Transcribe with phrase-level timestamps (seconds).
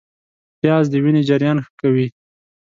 [0.59, 2.07] پیاز د وینې جریان ښه کوي